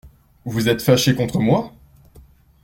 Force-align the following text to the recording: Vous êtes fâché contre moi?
Vous 0.45 0.67
êtes 0.67 0.81
fâché 0.81 1.13
contre 1.13 1.37
moi? 1.37 1.75